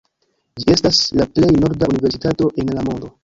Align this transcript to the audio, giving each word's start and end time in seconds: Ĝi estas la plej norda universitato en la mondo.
Ĝi 0.61 0.65
estas 0.75 1.01
la 1.19 1.27
plej 1.35 1.51
norda 1.65 1.91
universitato 1.93 2.49
en 2.65 2.73
la 2.79 2.87
mondo. 2.91 3.13